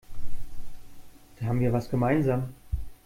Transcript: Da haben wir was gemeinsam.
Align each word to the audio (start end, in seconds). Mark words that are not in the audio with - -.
Da 1.39 1.45
haben 1.45 1.59
wir 1.59 1.73
was 1.73 1.91
gemeinsam. 1.91 2.51